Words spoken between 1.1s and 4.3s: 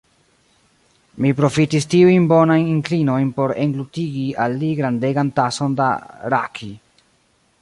Mi profitis tiujn bonajn inklinojn por englutigi